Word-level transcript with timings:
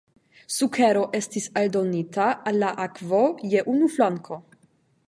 Sukero 0.53 1.03
estis 1.19 1.45
aldonita 1.63 2.31
al 2.53 2.59
la 2.65 2.73
akvo 2.87 3.21
je 3.55 3.65
unu 3.77 3.93
flanko. 3.99 4.43